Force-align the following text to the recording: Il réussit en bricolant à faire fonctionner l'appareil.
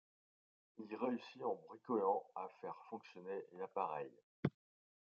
Il 0.79 0.95
réussit 0.95 1.43
en 1.43 1.53
bricolant 1.69 2.23
à 2.33 2.49
faire 2.59 2.73
fonctionner 2.89 3.43
l'appareil. 3.59 4.09